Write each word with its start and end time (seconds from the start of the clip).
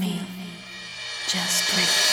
me. 0.00 0.20
Just 1.28 1.74
breathe. 1.74 2.05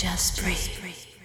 Just 0.00 0.42
breathe. 0.42 0.56
Just 0.56 0.80
breathe. 0.80 1.19